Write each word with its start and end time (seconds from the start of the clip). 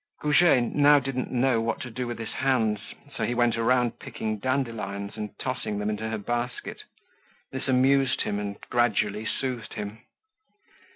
Goujet 0.21 0.63
now 0.73 0.97
didn't 0.97 1.31
know 1.31 1.61
what 1.61 1.79
to 1.81 1.91
do 1.91 2.07
with 2.07 2.17
his 2.17 2.31
hands, 2.31 2.79
so 3.15 3.23
he 3.23 3.35
went 3.35 3.55
around 3.55 3.99
picking 3.99 4.39
dandelions 4.39 5.15
and 5.15 5.37
tossing 5.37 5.77
them 5.77 5.91
into 5.91 6.09
her 6.09 6.17
basket. 6.17 6.81
This 7.51 7.67
amused 7.67 8.21
him 8.21 8.39
and 8.39 8.59
gradually 8.71 9.27
soothed 9.27 9.73
him. 9.75 9.99